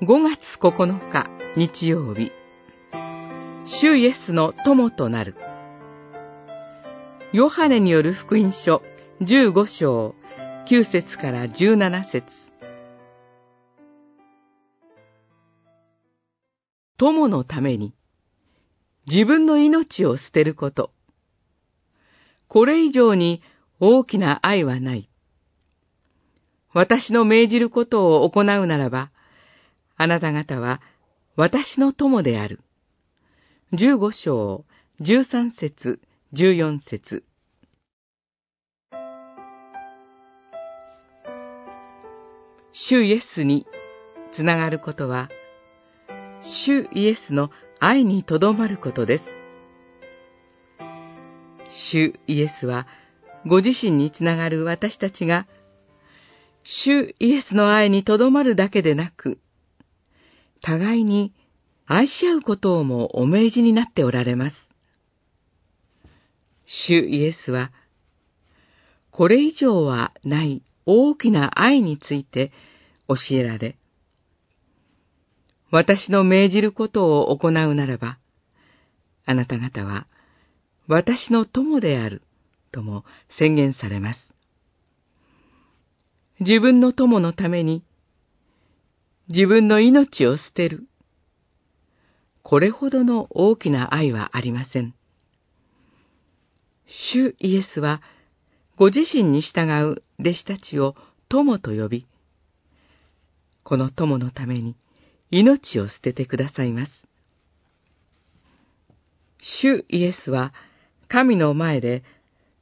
[0.00, 2.30] 5月9日日曜日、
[3.64, 5.34] 主イエスの友となる。
[7.32, 8.80] ヨハネによる福音書
[9.22, 10.14] 15章
[10.70, 12.26] 9節から17節
[16.96, 17.92] 友のために
[19.10, 20.92] 自分の命を捨てること。
[22.46, 23.42] これ以上に
[23.80, 25.10] 大きな愛はない。
[26.72, 29.10] 私の命じることを行うならば、
[30.00, 30.80] あなた方は
[31.34, 32.60] 私の友である。
[33.72, 34.64] 十五章、
[35.00, 36.00] 十三節、
[36.32, 37.24] 十四節。
[42.72, 43.66] 主イエスに
[44.32, 45.30] つながることは、
[46.64, 49.24] 主イエスの愛にとどまることです。
[51.92, 52.86] 主イエスは、
[53.46, 55.48] ご自身につながる私たちが、
[56.62, 59.40] 主イエスの愛にとどまるだけでなく、
[60.60, 61.32] 互いに
[61.86, 64.56] 愛し合うことをもお命じになっておられます。
[66.66, 67.72] 主イエスは、
[69.10, 72.52] これ以上はない大きな愛について
[73.08, 73.76] 教えられ、
[75.70, 78.18] 私の命じることを行うならば、
[79.24, 80.06] あなた方は
[80.86, 82.22] 私の友である
[82.72, 84.34] とも宣言されます。
[86.40, 87.82] 自分の友のために
[89.28, 90.88] 自分の命を捨てる。
[92.42, 94.94] これほどの大きな愛はありません。
[96.86, 98.00] 主イエスは
[98.76, 100.94] ご自身に従う弟子たちを
[101.28, 102.06] 友と呼び、
[103.64, 104.76] この友のために
[105.30, 107.06] 命を捨ててくださいます。
[109.40, 110.54] 主イエスは
[111.06, 112.02] 神の前で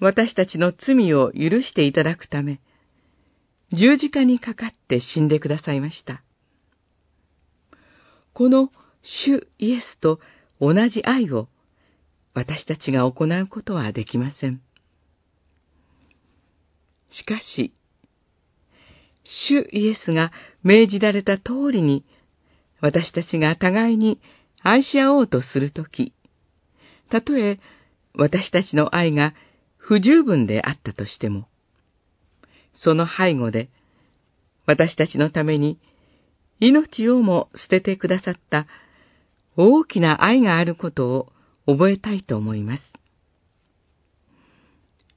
[0.00, 2.60] 私たちの罪を許していただくため、
[3.72, 6.24] 十字架にかかって死んでくださいました。
[8.38, 8.70] この
[9.02, 10.20] 主イエスと
[10.60, 11.48] 同じ愛を
[12.34, 14.62] 私たちが行うことはできません。
[17.10, 17.74] しかし、
[19.24, 20.30] 主イエスが
[20.62, 22.04] 命じられた通りに
[22.80, 24.20] 私たちが互いに
[24.62, 26.12] 愛し合おうとするとき、
[27.10, 27.58] たとえ
[28.14, 29.34] 私たちの愛が
[29.76, 31.48] 不十分であったとしても、
[32.72, 33.68] その背後で
[34.64, 35.80] 私たちのために
[36.60, 38.66] 命をも捨ててくださった
[39.56, 41.32] 大きな愛があることを
[41.66, 42.92] 覚えたいと思います。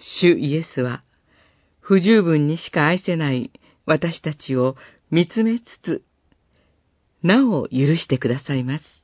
[0.00, 1.02] 主イエスは
[1.80, 3.50] 不十分にしか愛せない
[3.86, 4.76] 私たちを
[5.10, 6.02] 見つめつつ
[7.22, 9.01] なお許してくださいます。